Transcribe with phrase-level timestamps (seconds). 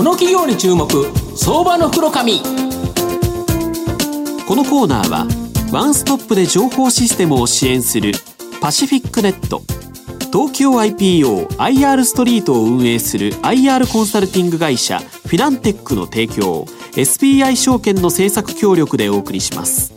[0.00, 0.88] この企業に注目
[1.36, 2.38] 相場の袋紙。
[2.38, 2.46] こ
[4.56, 5.26] のコーナーは
[5.70, 8.12] ワンストップで情報システムを支援する
[8.62, 9.60] パシフィックネット。
[10.32, 19.92] 東京 IPOIR ストリートを運営する IR コンサルティング会社フィナンテックの提供 SBI 証券の政策協力でお送りします。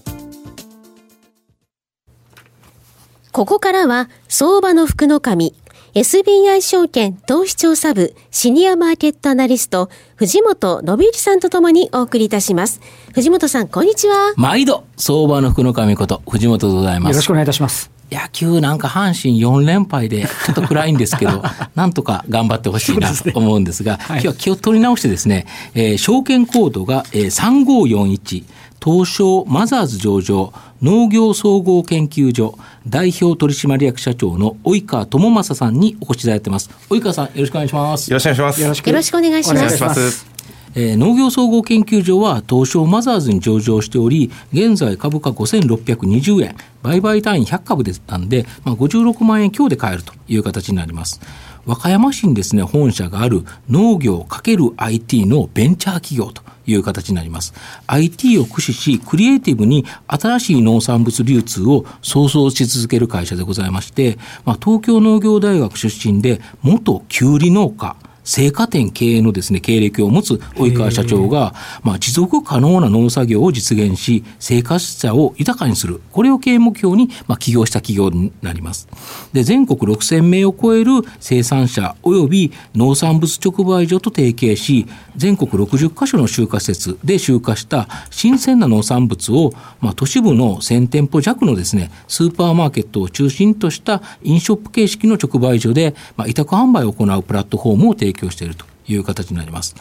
[3.31, 5.55] ここからは相場の福の神
[5.95, 12.81] SBI 証券投資調査部シニアマーケットアナリスト藤本信之さんとともにお送りいたします。
[13.13, 14.33] 藤本さん、こんにちは。
[14.35, 17.11] 毎度、相場の福の神こと、藤本でございます。
[17.11, 17.92] よろしくお願いいたします。
[18.13, 21.43] 野球なんか阪神4連敗でちょっと暗いんですけど、
[21.75, 28.43] なんとか頑張ってほしいなと思うんですが、すねはい、今日は気を取り直してですね、えー、証券コードが、えー、3541、
[28.83, 36.69] 東証マザーズ上場農業総合研究所代表取締役社長の及川智正さんにお越しいただいてます。
[36.89, 38.11] 及川さんよろしくお願いします。
[38.11, 38.89] よろしくお願いします。
[38.89, 40.32] よろしくお願いします。
[40.75, 51.21] えー、農業総合研究所は東証マザーズに上場しており、現在株価5620円、売買単位100株でしたんで、まあ、56万円強で買えるという形になります。
[51.65, 57.53] 和歌山市にですね、本社がある農業 ×IT のベンチャー企業という形になります。
[57.87, 76.01] IT を駆使し、クリエイティブに新しい農産物流通を創造し続ける会社でございまして、まあ、東京農業大学出身で、元きゅうり農家、青果店経営のですね、経歴を持つ及川社長が、まあ、持続可能な農作業を実現し、生活者を豊かにする。
[76.11, 78.87] これを経営目標に、まあ、起業した企業になります。
[79.33, 99.75] で、全国6000名を超える生産者及び農産物直売所と提携し、全国60カ所の集荷施設で集荷した新鮮な農産物を、まあ、都市部の1000店舗弱のですね、スーパーマーケットを中心とした飲食形式の直売所で、まあ、委託販売を行うプラットフォームを提供しているという形になります。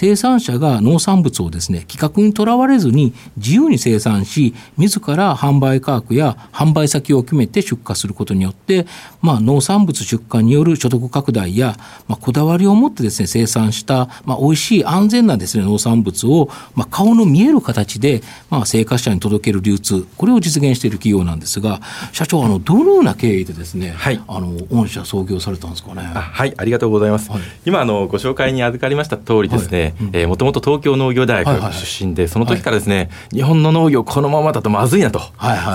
[0.00, 8.86] 生産者が農産物をですね、規格にとらわれずに自由に生産し、自ら販売価格や販売先を決めて出荷することによって、
[9.22, 11.76] まあ、農産物出荷による所得拡大や、
[12.06, 21.80] まあ、こだわりを持ってですね、生産した、まあ、美味しい安全なですね、農産物を、まあ、顔の見える形で、まあ、生活者に届ける流通、これを実現している企業なんですが、
[22.12, 26.02] 社長、あの、どのような経緯でですね、はい、あの、御社創業されたんですかね？
[26.02, 27.32] はい、ありがとうございます。
[27.32, 29.87] はい、今、あの、ご紹介に預かりました通りですね、
[30.26, 35.20] もともと東京農業大学出身で、その時からですね、日本の農業このままだとまずいなと、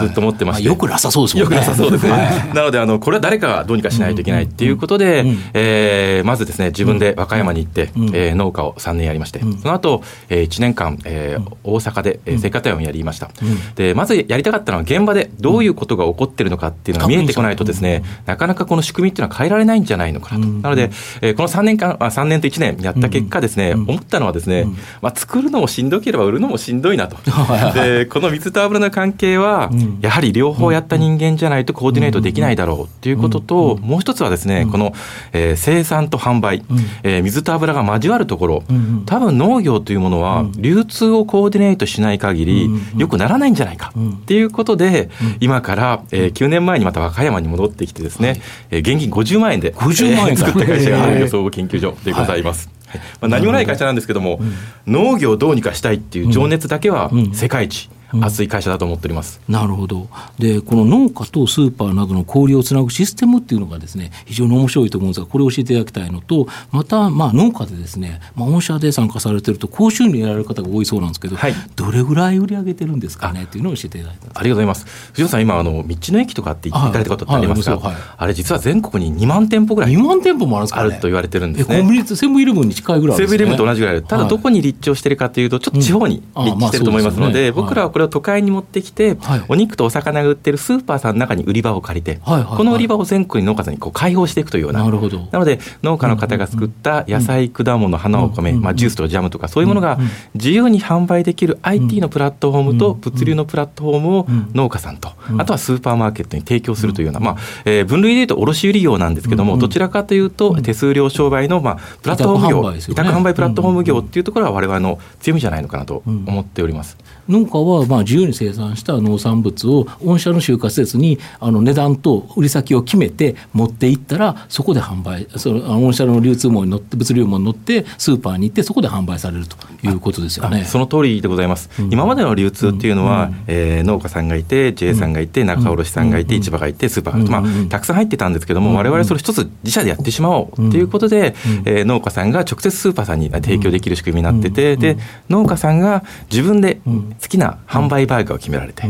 [0.01, 1.41] ずっと思ってまして、よくなさそうですね。
[1.41, 2.51] よくなさそうですね。
[2.53, 13.30] なのであの、これは誰かがどうにかしないといけないっていうことで、えまずですね、自分で和歌山に行って、え農家を3年やりまして、その後、え1年間、え大阪で、え生活園をやりました。
[13.75, 20.51] で、まずやりたかったのは、現場でどういうことが起こってるのかっていうのが見えてこないとですね、なかなかこの仕組みっていうのは変えられないんじゃないのかなと。
[20.51, 20.91] なので、
[21.22, 24.66] えこの3年間、あ3年と1年やった結果ですね、思ったのはですね、
[25.02, 27.18] まあ、作るのもしんどければ売るのもしんどいなと。
[27.74, 29.72] でこの水と油の関係は、
[30.02, 34.94] やはり両方やった人間じゃないとコーディネートできないだろうっていうことと、もう一つはですね、この、
[35.31, 36.64] えー、生産と販売、
[37.04, 38.64] えー、水と油が交わるところ、
[39.06, 52.82] 多分農業というものは流通をコーディネートしない限りよくならないんじゃないかっていうことで、今から、えー、9年前にまた和歌山に戻ってきてですね、えー、現金50万円で50万円作った会社が予想研究所でございます。
[53.22, 54.40] まあ、何もない会社なんですけども、
[54.88, 57.90] 農業をどうにかしたいっていう情熱だけは世界一。
[58.22, 60.07] 熱い会社だと思っております、うん、なるほど。
[60.38, 73.44] でこの農家とスーパーなどの交流をつなぐシステムっていうのがですね非常に面白いと思うんですがこれを教えていただきたいのとまたまあ農家でですね、まあ、御社で参加されてると高収入得られる方が多いそうなんですけど、はい、どれぐらい売り上げてるんですかね？
[73.44, 74.85] っていうのを教えていただいたありがとうございます。
[75.13, 81.78] 藤本さん今あの道の駅とかって行かれたことってありますか、はいはい、あれ実は全国に2万店舗ぐらい2万店舗もあるんですか、ね、あると言われてるんですね。
[81.78, 95.19] コンビニセブンイレブンに近いぐらい、ね、セブンイレブンと同じぐらいただどこに立地をしてるかというとちょっと地方に立地してると思いますので,、僕らはこれを都会に持ってきて、はい、お肉とお魚が売ってるスーパーさんの中に売り場を借りて、はいはいはい、この売り場を全国に農家さんにこう開放していくというようななるほど。
[95.31, 99.98] なので農家の方が作った野菜、果物花お米、まあ、ジュースとかジャムとかそういうものが
[100.36, 116.98] 自由に販売できる IT のプラットフォームと物流のプラットフォームを農家さんと、あとはスーパーマーケットに提供するというような、まあえー、分類でいうと卸売業なんですけども、どちらかというと手数料商売の、まあ、プラットフォーム業委託販売プラットフォーム業っていうところは我々の強みじゃないのかなと思っております。
[117.28, 130.64] 農家はまあ、自由に生産した農産物を御社の集荷施設にあの値段と売り先を決めて持っていったらそこで販売その御社の流通網に乗って物流網に乗ってスーパーに行ってそこで販売されるということですよね。
[130.66, 136.14] その通りでございます、うん、今までの流通っていうのは、うん、えー、農家さんがいて JA さんがいて仲卸さん。
[136.14, 137.20] がいて市場がいてスーパーが。
[137.22, 141.36] いて、まあ、たくさん入ってたんですけども我々それ一つ自社でやってしまおうということで、
[141.66, 144.98] えー、農家さんが直接スーパーさんに提供できる仕組みになってて、で
[145.30, 146.80] 農家さんが自分で
[147.21, 148.83] 好きな販売バーガーを決められて、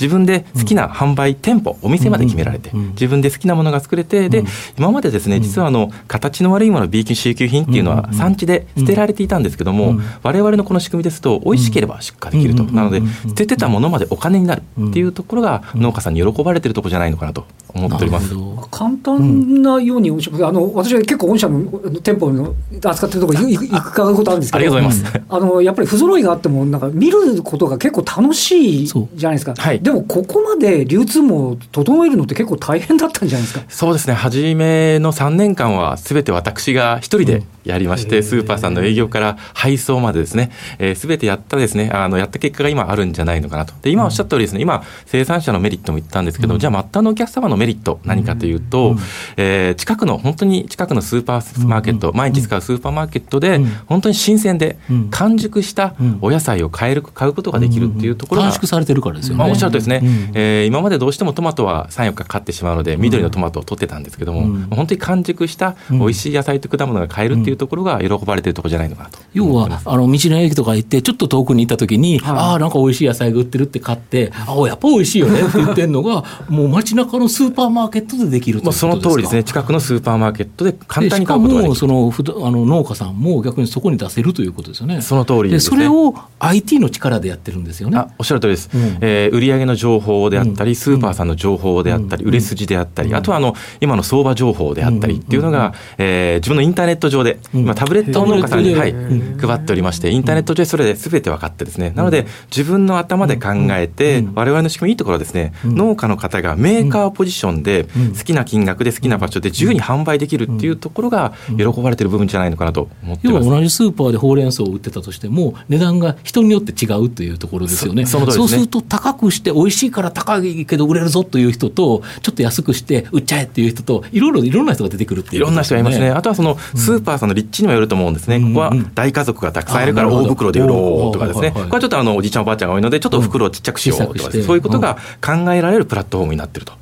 [0.00, 4.44] 自分で好きな販売店舗お店まで決められて、自分で好きなものが作れてで
[4.78, 18.34] 今までですね実はあの形の悪いもの B 級 C 級品っていうのは産地で捨てられていたんですけども、我々のこの仕組みですと美味しければ出荷できると、なので捨ててたものまでお金になるっていうところが農家さんに喜ばれてるところじゃないのかなと思っております。
[18.70, 21.60] 簡単なように、あの私は結構御社の
[22.02, 22.54] 店舗の
[22.84, 25.22] 扱ってるところ行くことあるんですけど、ありがとうございます。
[25.28, 29.54] あのやっぱり不揃いがあってもなんか見ることが結構楽しいじゃないですか。
[29.56, 33.64] はい、でもここまで流通も整えるのって結構大変だったんじゃないですか？
[33.68, 34.14] そうですね。
[34.14, 40.50] 初めの3年間はすべて私が一人でやりまして、スーパーさんの営業から配送までですね、
[40.96, 43.74] す、べ、てやったですね、あのやった結果が今あるんじゃないのかなと。
[43.82, 48.96] で今おっしゃった通りですね、今生産者のメリットも言ったんですけど、じゃあ末端のお客様のメリット何かというと、
[49.36, 54.78] えー、近くの本当に近くのスーパーマーケット、毎日使うスーパーマーケットで本当に新鮮で
[55.10, 59.38] 完熟したお野菜を買える買うことができるっていうところが、短縮されてるからですよね。
[59.38, 60.00] まあ、おっしゃるとですね、
[60.34, 79.44] えー、今までどうしてもトマトは3、4日買ってしまうので緑のトマトを取ってたんですけども、本当に完熟した美味しい野菜と果物が買えるっていうところが喜ばれてるところじゃないのかなと要はあの道の駅とか行ってちょっと遠くに行った時に、はい、ああなんか美味しい野菜が売ってるって買ってああやっぱ美味しいよねって言ってるのがもう街中のスーパーマーケットでできるまあ、その通りですね。
[79.44, 81.76] 近くのスーパーマーケットで簡単に買うことができる。
[81.76, 85.00] しかもそのあの農家さんも逆にそこに出せるということですよね。
[85.02, 87.98] その通りです、ね、それを IT の力でやってるんですよね。
[88.18, 98.60] おっしゃる通りです、うん、えー、売上の情報であったり、スーパーさんの情報であったり、売れ筋であったり、あとはあの今の相場情報であったりっていうのが、えー、自分のインターネット上で、今タブレット農家さん。
[98.62, 107.84] に、はい、配っておりまして、インターネット上でそれで全て分かってですね、なので自分の頭で考えて、我々の仕組みいいところはですね、農家の方がメーカーポジションで
[108.16, 113.44] 好きな金額で好きな場所で自由に販売できるっていうところが喜ばれてる部分じゃないのかなと思ってます。
[113.46, 118.06] 要は同じスーパーでほうれん草を売ってたとしても、値段が人によって違うというところですよね。
[118.06, 126.10] そ、ね、そうすると高くして美味しいから高いけど売れるぞという人と、ちょっと安くして売っちゃえっていう人と、いろいろいろんな人が出てくるっていう、ね、いろんな人がいますね。
[126.10, 128.40] あとはそのスーパーさんの立地にもよると思うんですね。
[128.40, 131.50] ここは大家族がたくさんいるから大袋で売ろうとかですね。
[131.52, 136.72] これはちょっとあのおじいちゃんおばあちゃんが多いので、ちょっと袋をちっちゃくしようとか、そういうことが考えられるプラットフォームになってると。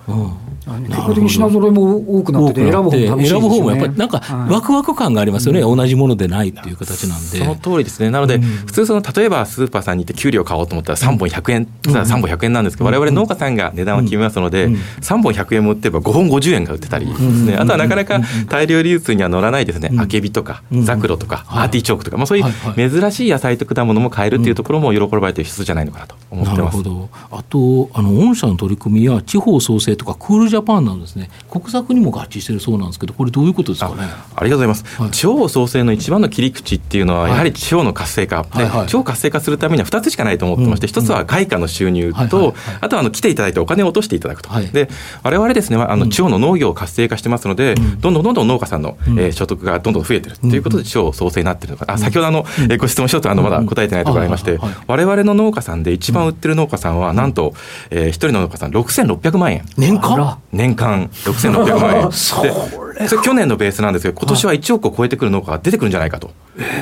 [0.68, 7.38] 結果的に品揃えも多くなってて、選ぶ方も楽しい選ぶ方もやっぱりなんか、ワクワク感がありますよね、同じものでないっていう形なんで。
[7.38, 8.10] その通りですね。
[8.10, 26.78] なので、普通その、例えばスーパーさんに行って、給料買おうと思ったら3本100円、3本100円なんですけど、われわれ農家さんが値段を決めますので、3本100円も売ってれば5本50円が売ってたりですね、あとはなかなか大量流通には乗らないですね、あけびとか、ザクロとか、アーティチョークとか、まあ、そういう珍しい野菜と果物も買えるっていうところも喜ばれてる一つじゃないのかなと思ってます。
[26.78, 27.08] なるほど。
[27.30, 31.30] あとあの御社の取り組みや地方創生とかクールジャパンなどですね。
[31.50, 34.08] 国策にも合致してるそうなんですけどこれどういうことですかね？
[34.36, 44.88] ありがとうございます、はい、地方創生の一番の切り口っていうのはやはり地方の活性化、はいはいはい、地方活性化するためには2つしかないと思ってまして、うん、1つは外貨の収入と、はいはいはい、あとはあの来ていただいてお金を落としていただくと、はい、で
[45.22, 57.54] 我々ですねあの地方の農業を活性化してますので、うん、どんどんどんどん農家さんの、えー、所得がどんどん増えてるということで地方創生になってるのか、あ先ほどあの、えー、ご質問一つあのまだ答えてないところありまして、我々の農家さんで一番売ってる農家さんはなんと、
[57.90, 59.64] えー、一人の農家さん6600万円。
[59.76, 60.38] 年間？
[60.52, 62.02] 年間6600万円
[63.06, 66.30] それ去年のベースなんですけど今年は1億を超えてくる農家が出てくるんじゃないかと。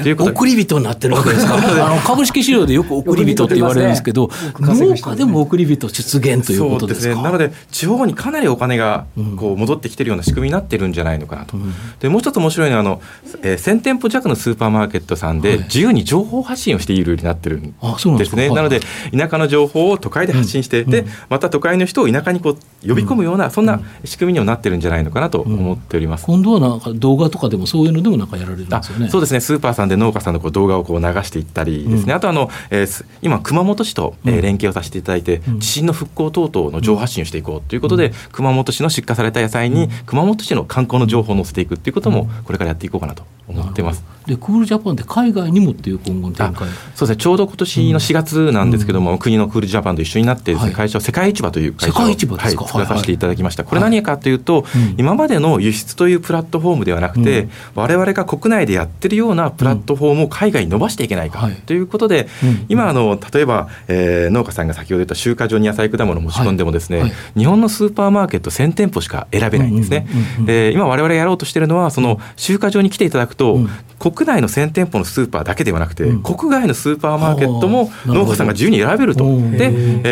[0.02, 1.56] ということ送り人になってるわけですか？
[1.86, 7.14] あの株式市場でよく送り人って言われるんですけど、農家でも送り人出現ということですね。
[7.14, 9.04] なので地方にかなりお金が
[9.36, 13.00] こう戻ってきてるような仕組みになってるんじゃないのかなと、うん、でもう一つ面白いのはあの、
[13.42, 17.74] えー、1000店舗弱のスーパーマーケットさんで自由に情報発信をしているようになってるん
[18.16, 18.80] ですね、なので
[19.16, 29.08] 田舎の情報を都会で発信して、うん、でまた都会の人を田舎にこう呼び込むような、そんな仕組みにもなってるんじゃないのかなと思っております、今度はなんか動画とかでもそういうのでもなんかやられるんですよね。
[29.08, 29.40] そうですね。
[29.40, 44.04] スーパーさんで農家さんのこう動画をこう流していったりですね、うん、あとあの、えー、今熊本市と、えー、連携をさせていただいて、うん、地震の復興等々の情報発信をしていこうということで、うん、熊本市の出荷された野菜に熊本市の観光の情報を載せていくっていうこともこれからやっていこうかなと思ってます。
[44.26, 46.68] でクールジャパンって海外にもっていう今後の展開？
[46.96, 47.16] そうですね。
[47.16, 54.64] ちょうど今年の4月なんですけども、うん、国のクールジャパンと一緒になってですね、はい、会社を世界市場という会社を、はい、作らさせていただきました、はい、これ何かというと、
[54.96, 62.26] 今までの輸出というプラットフォームではなくて、うん、我々が国内でやってるようなプラットフォームを海外に伸ばしていけないかということで、
[62.68, 70.08] 今あの例えば、えー、農家さんが先ほど言った集荷場に野菜果物を持ち込んでもですね、日本のスーパーマーケット1000店舗しか選べないんですね。
[70.44, 73.58] で今我々がやろうとしているのはその集荷場に来ていただくと、
[73.98, 79.66] 国内の1000店舗のスーパーだけではなくて、うん、国外のスーパーマーケットも農家さんが自由に選べると、で、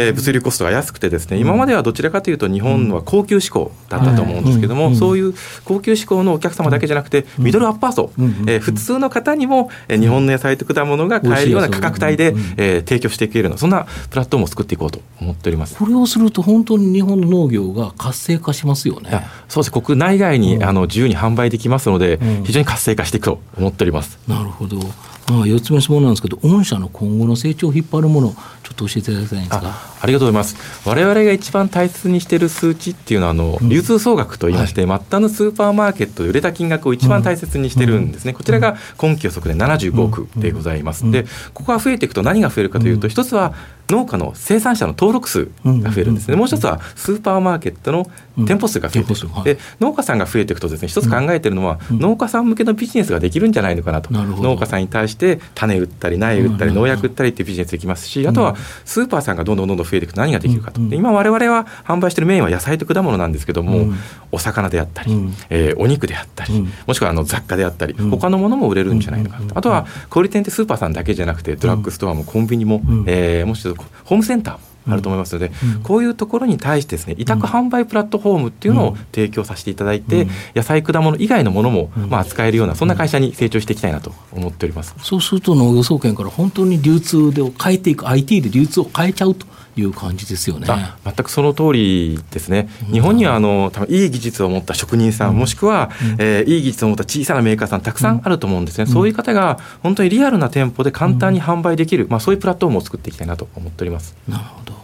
[0.08, 8.10] えー、物流コストが安くて、ですね今まではどちらかというと、日本は高級志向だったと思うんですけども、そういう高級志向のお客様だけじゃなくて、ミドルアッパー層、
[8.46, 15.76] えー、普通の方にも、えー、日本の野菜と果物が買えるような価格帯で、えー、提供していけるような、そんなプラットフォームを作っていこうと思っております。
[15.76, 19.26] これをすると、本当に日本の農業が活性化しますよね。
[19.48, 19.72] そうです。
[19.72, 24.18] 国内外に、あの自由に販売できますので、非常に活性化していくと思っております。
[24.28, 24.78] なるほど。
[25.26, 29.94] まあ、4つ目の質問なんですけど、御社の今後の成長を引っ張るもの、ちょっと教えていただきたいんですが。
[30.04, 41.10] ありがとうございます、われわれが一番大切にしている数値っていうのはあの、うん、流通総額といいまして、はい、末端のスーパーマーケットで売れた金額を一番大切にしてるんですね、うん、こちらが今期予測で75億でございます。
[41.10, 43.54] でここが増えていくと何が増えるかというと、一つは
[43.90, 48.06] 農家の生産者の登録数が増えるんですね、もう一つはスーパーマーケットの
[48.46, 54.12] 店舗数が増えていく、で農家さんが増えていくとですね一つ考えているのは、農家さん向けのビジネスができるんじゃないのかなと。
[54.12, 63.92] 農家さんに対して種売ったり苗売ったり農薬売ったりっていうビジネスできますしあとはスーパーさんがどんどんどんどん増えていくと何ができるかと、で今我々は販売しているメインは野菜と果物なんですけども、
[64.32, 65.12] お魚であったり、
[65.50, 73.62] えー、お肉であったり、もしくはあの雑貨であったり、他のものも売れるんじゃないのかと、あとは小売店ってスーパーさんだけじゃなくてドラッグストアもコンビニも、えー、もし
[74.04, 74.54] ホームセンター
[74.88, 84.94] もあると思いますので、うん、こういうところに対してですね委託販売プラットフォームっていうのを提供させていただいて、うん、野菜果物以外のものもまあ扱えるようなそんな会社に成長していきたいなと思っております。
[84.98, 90.66] そうすると農業総研から本当に流通で変えていく IT で流通を変えちゃうという感じですよね。
[91.04, 92.68] 全くその通りですね。
[92.92, 98.84] 日本にはあの多分いい技術を持った職人さん、うん、もしくは、うん、えー、いい技術を持った小さなメーカーさんたくさんあると思うんですね。
[98.84, 104.16] うん、そういう方が本当にリアルな店舗で簡単に販売できる、まあそういうプラットフォームを作っていきたいなと思っております。
[104.28, 104.83] なるほど。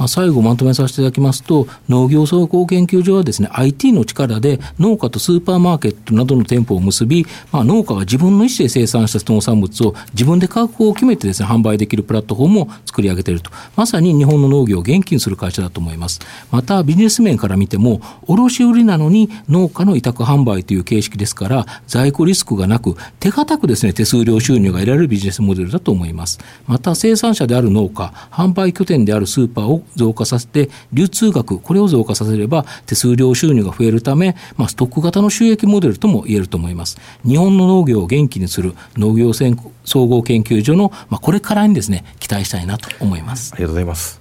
[0.00, 13.50] まあ、最後まとめさせていただきますと、農業総合研究所はですね、IT の力で農家とスーパーマーケットなどの店舗を結び、まあ、農家が自分の意思で生産した農産物を自分で価格を決めてですね、販売できるプラットフォームを作り上げていると。
[13.76, 16.20] まさに日本の農業を元気にする会社だと思います。
[16.50, 26.38] また、ビジネス面から見ても、卸売なのに農家の委託販売という形式ですから、在庫リスクがなく、手堅くですね、手数料収入が得られるビジネスモデルだと思います。
[26.66, 36.98] また、生産者である農家、販売拠点であるスーパーを増加させて、流通額、これを増加させれば、手数料収入が増えるため、まあ、ストック型の収益モデルとも言えると思います。
[37.26, 43.52] 日本の農業を元気にする農業総合研究所の、まあ、これからにですね、期待したいなと思います。
[43.54, 44.20] ありがとうございます。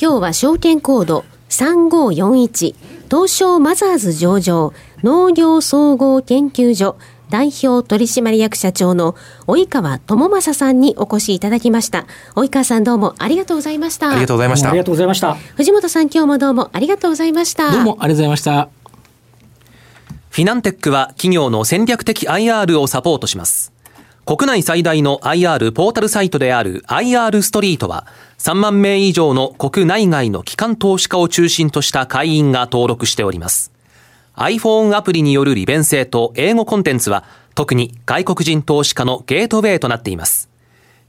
[0.00, 2.74] 今日は証券コード3541
[3.10, 6.96] 東証マザーズ上場農業総合研究所
[7.30, 9.14] 代表取締役社長の
[9.46, 12.06] 及川智正さんにお越しいただきました。
[12.34, 14.10] 及川さんどうもありがとうございました。
[14.10, 14.70] ありがとうございました。
[14.70, 15.34] ありがとうございました。
[15.56, 17.70] 藤本さん今日もどうもありがとうございました。
[17.70, 18.68] どうもありがとうございました。
[20.30, 23.72] フィナンテックは企業の戦略的 IR をサポートします。
[24.24, 28.06] 国内最大の IR ポータルサイトである IR ストリートは
[28.36, 33.77] 3万名以上の国内外の機関投資家を中心とした会員が登録しております。
[34.38, 40.48] iPhone アプリによる利便性と英語コンテンツは特に外国人投資家のゲートウェイとなっています。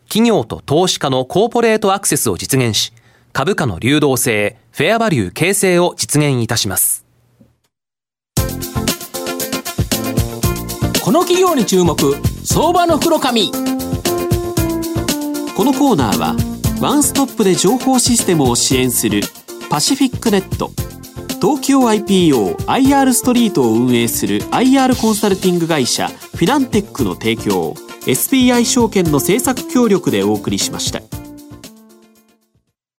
[0.08, 2.92] 企業と投資家のコーポレートアクセスを実現し、
[3.32, 7.06] 株価の流動性、フェアバリュー形成を実現いたします。
[11.04, 11.96] この企業に注目、
[12.44, 13.52] 相場の袋紙。
[13.52, 13.56] こ
[15.64, 16.36] のコーナーは、
[16.82, 19.22] ワンストップで情報システムを支援する
[19.70, 20.72] パシフィックネット。
[21.42, 27.74] 東京 IPOIR ストリートを運営する IR コンサルティング会社フィナンテックの提供
[28.06, 31.19] SBI 証券の政策協力でお送りしました。